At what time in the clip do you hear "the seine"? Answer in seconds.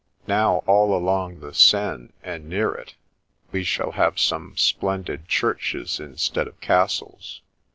1.41-2.09